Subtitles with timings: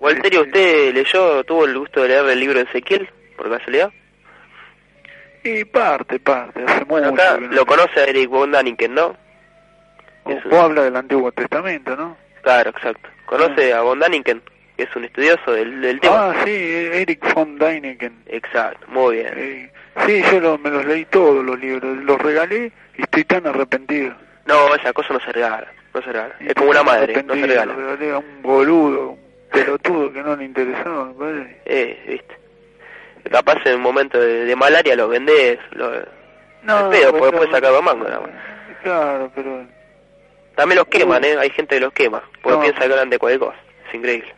[0.00, 3.90] Walterio, ¿usted leyó, tuvo el gusto de leer el libro de Ezequiel, por casualidad?
[5.44, 9.16] Y parte, parte, hace Bueno, acá lo conoce a Eric von Daniken, ¿no?
[10.24, 12.16] Vos vos hablas del Antiguo Testamento, ¿no?
[12.42, 13.08] Claro, exacto.
[13.26, 14.42] ¿Conoce a von Daniken?
[14.76, 16.30] Que es un estudioso del, del tema.
[16.30, 18.22] Ah, sí, Eric von Däniken.
[18.26, 19.32] Exacto, muy bien.
[19.36, 19.72] Eh,
[20.06, 24.14] sí, yo lo- me los leí todos los libros, los regalé y estoy tan arrepentido.
[24.46, 26.34] No, esa cosa no se regala, no se regala.
[26.40, 27.72] Es como una madre, no se regala.
[27.74, 29.19] Lo regalé a un boludo, un
[29.50, 31.60] pelotudo que no le interesaba, me parece.
[31.66, 32.36] Eh, viste.
[33.30, 35.90] Capaz en un momento de, de malaria lo vendés, lo...
[36.62, 38.30] No, pedo, pues, porque después sacar mango nada más.
[38.82, 39.64] Claro, pero...
[40.56, 41.36] También los queman, ¿eh?
[41.38, 42.62] Hay gente que los quema, porque No.
[42.62, 43.58] piensa que hablan de cualquier cosa.
[43.88, 44.34] Es increíble.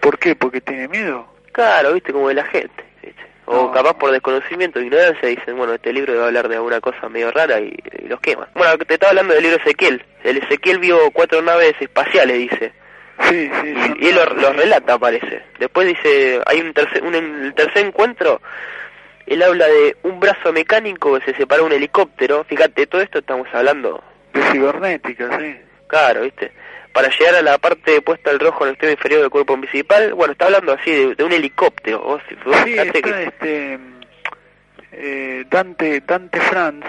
[0.00, 0.34] ¿Por qué?
[0.36, 1.26] ¿Porque tiene miedo?
[1.52, 2.84] Claro, viste, como de la gente.
[3.02, 3.22] ¿viste?
[3.46, 3.72] O No.
[3.72, 7.30] capaz por desconocimiento ignorancia dicen, bueno, este libro va a hablar de alguna cosa medio
[7.32, 8.48] rara y, y los queman.
[8.54, 10.04] Bueno, te estaba hablando del libro Ezequiel.
[10.24, 12.72] El Ezequiel vio cuatro naves espaciales, dice.
[13.28, 13.74] Sí, sí.
[13.98, 15.42] Y, y él lo- los relata, parece.
[15.58, 18.40] Después dice, hay un tercer, un, el tercer encuentro,
[19.26, 22.44] él habla de un brazo mecánico que se separó un helicóptero.
[22.44, 25.56] Fíjate, todo esto estamos hablando, De cibernética, sí.
[25.86, 26.52] claro, ¿viste?
[26.92, 30.12] Para llegar a la parte puesta al rojo en el extremo inferior del cuerpo principal,
[30.14, 32.00] bueno, está hablando así de, de un helicóptero.
[32.00, 33.78] Vos, vos Sí, fijate está que- este
[34.92, 36.84] eh, Dante Dante Franz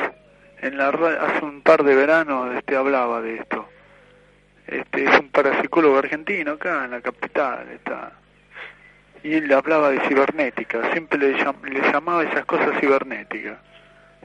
[0.61, 3.67] en la hace un par de veranos este hablaba de esto.
[4.71, 8.13] Este es un parapsicólogo argentino acá en la capital está.
[9.23, 13.57] Y él hablaba de cibernética, siempre le, llam- le llamaba esas cosas cibernéticas.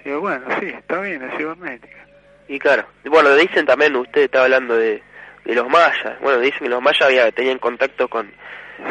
[0.05, 2.06] Y yo, bueno, sí, está bien, es cibernética.
[2.49, 5.03] Y claro, bueno, dicen también, usted estaba hablando de,
[5.45, 6.19] de los mayas.
[6.21, 8.31] Bueno, dicen que los mayas había, tenían contacto con,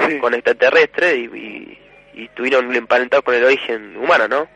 [0.08, 0.18] Sí.
[0.20, 1.80] con extraterrestres y, y,
[2.16, 4.48] y tuvieron emparentado con el origen humano, ¿no?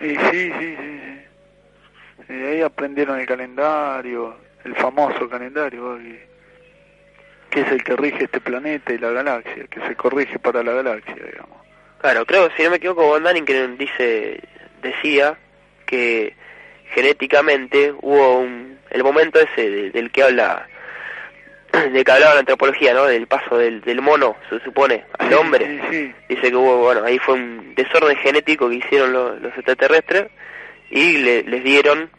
[0.00, 1.00] Y sí, sí, sí,
[2.28, 2.32] sí.
[2.32, 5.98] Y ahí aprendieron el calendario, el famoso calendario,
[7.50, 10.72] que es el que rige este planeta y la galaxia, que se corrige para la
[10.72, 11.56] galaxia, digamos.
[12.00, 14.40] Claro, creo, si no me equivoco, Von Daniken dice,
[14.82, 15.36] decía
[15.86, 16.34] que
[16.94, 20.66] genéticamente hubo un, el momento ese de- del que habla,
[21.92, 23.04] de que hablaba la antropología, ¿no?
[23.06, 25.66] Del paso del, del mono, se supone, al Sí, hombre.
[25.66, 26.14] Sí, sí.
[26.28, 30.26] Dice que hubo, bueno, ahí fue un desorden genético que hicieron los, los extraterrestres
[30.90, 32.10] y le- les dieron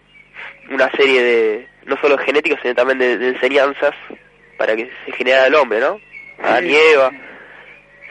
[0.70, 3.94] una serie de, no solo genéticos, sino también de, de enseñanzas
[4.58, 6.00] para que se generara el hombre, ¿no?
[6.44, 7.12] Adán Sí, y Eva.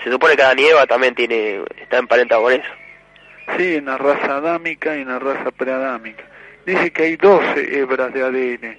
[0.02, 2.68] Se supone que Adán y Eva también tiene, está emparentado con eso.
[3.56, 6.24] Sí, una raza adámica y una raza preadámica.
[6.64, 8.78] Dice que hay 12 hebras de ADN.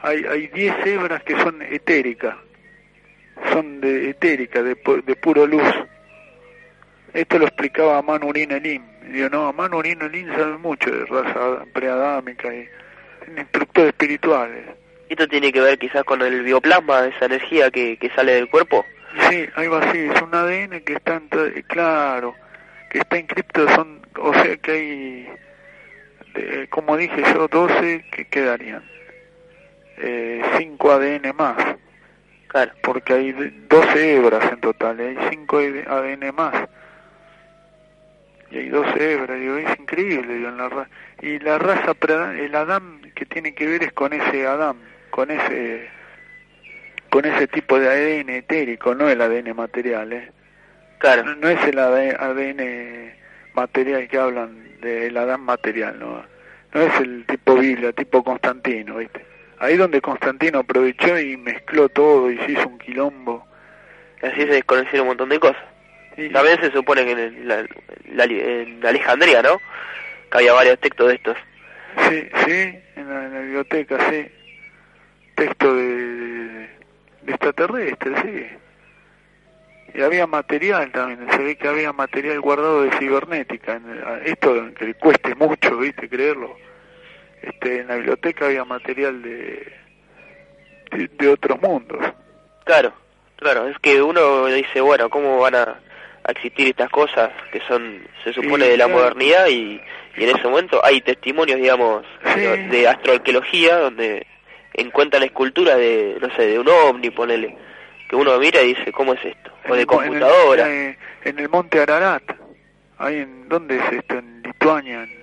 [0.00, 2.36] Hay, hay 10 hebras que son etéricas.
[3.52, 5.62] Son de etérica, de, de puro luz.
[7.12, 8.82] Esto lo explicaba Manurin Elim.
[9.12, 14.76] Digo, no, Manurin Elim sabe mucho de raza preadámica y es instructor espiritual.
[15.08, 18.84] Esto tiene que ver quizás con el bioplasma, esa energía que, que sale del cuerpo.
[19.30, 21.28] Sí, ahí va, sí, es un ADN que está, en
[21.66, 22.34] claro,
[22.90, 25.28] que está encripto, son, o sea que hay,
[26.34, 28.82] de- como dije yo, 12 que quedarían,
[29.96, 31.56] eh, 5 ADN más,
[32.48, 32.72] Claro.
[32.82, 36.54] porque hay de- 12 hebras en total, hay 5 ADN más,
[38.50, 40.88] y hay 12 hebras, digo, es increíble, digo, en la
[41.22, 41.92] y la raza,
[42.38, 44.76] el Adán que tiene que ver es con ese Adán,
[45.18, 45.88] con ese
[47.10, 50.30] con ese tipo de ADN etérico, no el ADN material, ¿eh?
[50.98, 51.24] Claro.
[51.24, 53.12] No, no es el ADN
[53.52, 56.24] material que hablan del Adán material, ¿no?
[56.72, 59.24] No es el tipo Biblia, tipo Constantino, ¿viste?
[59.58, 63.44] Ahí donde Constantino aprovechó y mezcló todo y se hizo un quilombo.
[64.22, 65.60] Así se desconocieron un montón de cosas.
[66.16, 67.66] Y- También se supone que en, el- la,
[68.12, 69.60] la- en Alejandría, ¿no?
[70.30, 71.36] Que había varios textos de estos.
[72.08, 74.28] Sí, sí, en la, en la biblioteca, sí.
[75.38, 75.84] Texto de,
[77.22, 78.46] de, extraterrestre, sí.
[79.98, 83.80] Y había material también, se ve que había material guardado de cibernética.
[84.24, 86.08] Esto que cueste mucho, ¿viste?
[86.08, 86.56] Creerlo.
[87.42, 89.72] Este, en la biblioteca había material de,
[90.90, 91.98] de, de otros mundos.
[92.64, 92.92] Claro,
[93.36, 93.68] claro.
[93.68, 95.80] Es que uno dice, bueno, ¿cómo van a,
[96.24, 99.00] a existir estas cosas que son, se supone, Sí, de la claro.
[99.00, 99.46] modernidad?
[99.48, 99.80] Y,
[100.16, 102.04] y en ese momento hay testimonios, digamos,
[102.34, 102.40] Sí.
[102.40, 104.26] de, de astroarqueología donde
[104.80, 107.56] encuentran esculturas de, no sé, de un ovni, ponele.
[108.08, 109.50] Que uno mira y dice, ¿cómo es esto?
[109.68, 110.68] O de en el- computadora.
[110.68, 112.22] eh, En el, monte Ararat.
[112.98, 114.18] Ahí en, ¿dónde es esto?
[114.18, 115.02] En Lituania.
[115.02, 115.18] en-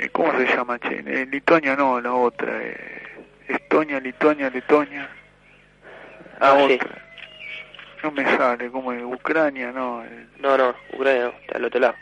[0.00, 0.98] eh, ¿Cómo se llama, che?
[0.98, 2.50] En Lituania no, la otra.
[2.62, 3.02] eh,
[3.48, 5.08] Estonia, Lituania, Letonia.
[6.40, 6.74] La Ah, sí.
[6.74, 7.04] otra.
[8.02, 10.02] No me sale, como en Ucrania, no.
[10.38, 11.94] No, no, Ucrania no, está al otro lado.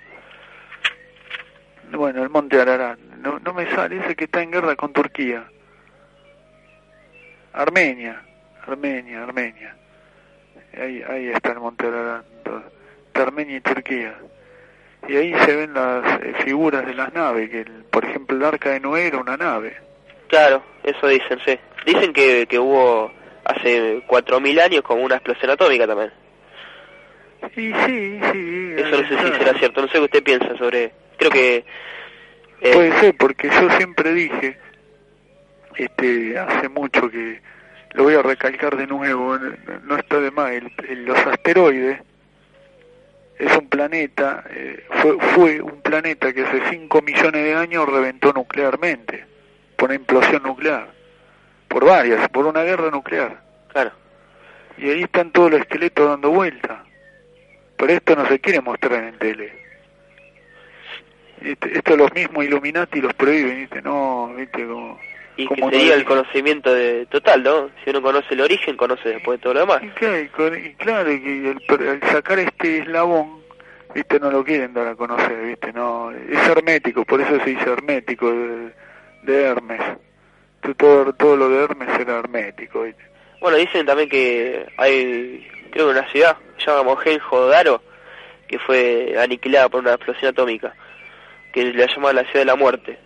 [1.93, 2.99] Bueno, el monte Ararat.
[3.23, 5.45] No, no me sale ese que está en guerra con Turquía.
[7.53, 8.23] Armenia,
[8.67, 9.75] Armenia, Armenia.
[10.81, 12.23] Ahí, ahí está el monte do-
[13.15, 14.15] de Armenia y Turquía.
[15.09, 18.45] Y ahí se ven las eh, figuras de las naves, que el- por ejemplo el
[18.45, 19.77] arca de Noé era una nave.
[20.29, 21.59] Claro, eso dicen, sí.
[21.87, 23.11] Dicen que, que hubo
[23.45, 26.13] hace 4.000 años como una explosión atómica también.
[27.57, 28.75] Y sí, sí.
[28.77, 30.93] Eso no sé si será cierto, no sé qué usted piensa sobre...
[31.17, 31.65] Creo que...
[32.61, 34.59] eh, Puede ser, porque yo siempre dije,
[35.79, 37.41] este, hace mucho que,
[37.95, 39.39] lo voy a recalcar de nuevo,
[39.85, 41.99] no, está de más, el- el- los asteroides
[43.39, 48.33] es un planeta, eh, fue, fue un planeta que hace 5 millones de años reventó
[48.33, 49.25] nuclearmente,
[49.77, 50.89] por una implosión nuclear,
[51.69, 53.41] por varias, por una guerra nuclear.
[53.73, 53.93] Claro,
[54.77, 56.85] Y ahí están todos los esqueletos dando vuelta.
[57.77, 59.53] Pero esto no se quiere mostrar en tele.
[61.41, 63.81] Este- Esto los mismos Illuminati los prohíben, ¿viste?
[63.83, 64.67] No, ¿viste?
[64.67, 64.99] Como,
[65.39, 67.71] y que como no sería el conocimiento de, total, ¿no?
[67.83, 69.83] Si uno conoce el origen, conoce después todo lo demás.
[69.83, 71.57] Y, claro, y con- y claro, que
[71.91, 73.41] el, sacar este eslabón,
[73.95, 74.19] ¿viste?
[74.21, 75.73] No lo quieren dar a conocer, ¿viste?
[75.73, 78.73] No, es hermético, por eso se dice hermético de,
[79.23, 79.81] de Hermes.
[80.77, 83.03] Todo, todo lo de Hermes era hermético, ¿viste?
[83.41, 87.81] Bueno, dicen también que hay, creo que una ciudad, se llama Mohenjo-Daro,
[88.49, 90.75] que fue aniquilada por una explosión atómica,
[91.53, 92.99] que la llaman la ciudad de la muerte,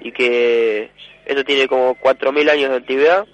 [0.00, 0.90] y que
[1.30, 3.26] esto tiene como 4.000 años de antigüedad.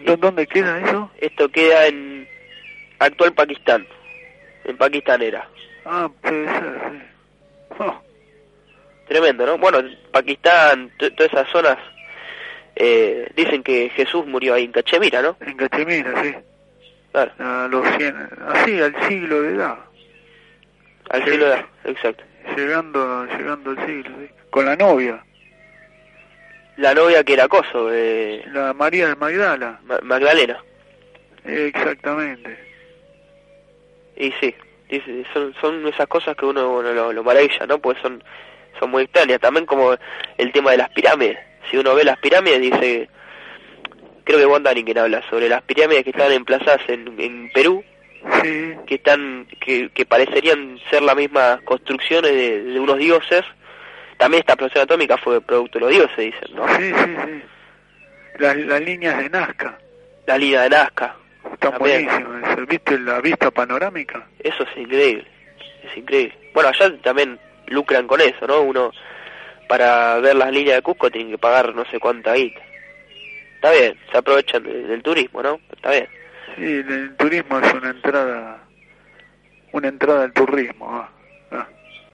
[0.00, 1.10] ¿Dó- ¿Dónde queda eso?
[1.20, 2.28] Esto queda en
[2.98, 3.86] actual Pakistán,
[4.64, 5.48] en Pakistán era.
[5.84, 6.98] Ah, puede ser, sí.
[7.78, 8.02] Oh,
[9.08, 9.56] Tremendo, ¿no?
[9.58, 9.82] Bueno,
[10.12, 11.78] Pakistán, todas esas zonas,
[12.76, 15.36] eh, dicen que Jesús murió ahí en Cachemira, ¿no?
[15.40, 16.34] en Cachemira, sí.
[17.12, 19.78] Claro, A los 100, así, al siglo de edad.
[21.10, 21.64] al siglo de...
[21.84, 22.22] Exacto.
[22.56, 24.28] Llegando, llegando al siglo, sí.
[24.50, 25.24] Con la novia,
[26.78, 29.80] La novia que era Coso, eh, la María de Magdala.
[29.84, 30.58] Ma- Magdalena.
[31.44, 32.56] Exactamente.
[34.16, 34.54] Y sí,
[35.32, 37.78] son, son esas cosas que uno bueno, lo, lo maravilla, ¿no?
[37.78, 38.22] Pues son,
[38.78, 39.40] son muy extrañas.
[39.40, 39.94] También como
[40.36, 41.38] el tema de las pirámides.
[41.70, 43.08] Si uno ve las pirámides, dice,
[44.24, 47.84] creo que Von quien habla sobre las pirámides que están emplazadas en, en Perú,
[48.42, 53.44] Sí, que están, que, que parecerían ser las mismas construcciones de, de unos dioses.
[54.18, 56.68] También esta explosión atómica fue producto de los dioses, dicen, ¿no?
[56.76, 57.42] sí, sí, sí.
[58.38, 59.78] Las, las líneas de Nazca
[60.26, 61.14] La línea de Nazca.
[61.52, 62.06] están También.
[62.06, 62.52] buenísimas.
[62.52, 62.66] eso.
[62.66, 64.26] ¿Viste la vista panorámica?
[64.40, 65.26] Eso es increíble,
[65.84, 66.34] es increíble.
[66.54, 67.38] Bueno, allá también
[67.68, 68.60] lucran con eso, ¿no?
[68.62, 68.92] Uno,
[69.68, 72.60] para ver las líneas de Cusco tienen que pagar no sé cuánta guita.
[73.56, 75.60] Está bien, se aprovechan de- del turismo, ¿no?
[75.74, 76.08] Está bien.
[76.56, 78.58] Sí, el, el turismo es una entrada,
[79.72, 80.88] una entrada al turismo.
[80.92, 81.08] ah.